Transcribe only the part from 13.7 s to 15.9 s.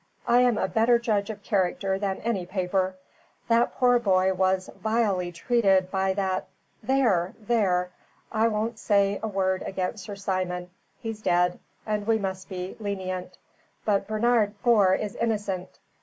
But Bernard Gore is innocent.